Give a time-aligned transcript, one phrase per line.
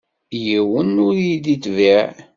[0.43, 2.01] Yiwen ur yi-d-yetbiɛ.